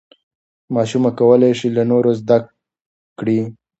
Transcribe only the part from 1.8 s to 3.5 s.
نورو زده کړي.